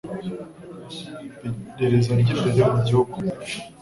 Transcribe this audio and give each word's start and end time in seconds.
Iperereza 1.57 2.11
ry'imbere 2.21 2.61
mu 2.71 2.79
gihugu, 2.87 3.15